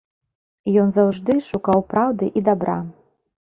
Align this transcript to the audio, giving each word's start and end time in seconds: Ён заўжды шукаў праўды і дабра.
Ён 0.83 0.89
заўжды 0.95 1.35
шукаў 1.49 1.85
праўды 1.93 2.31
і 2.41 2.45
дабра. 2.49 2.79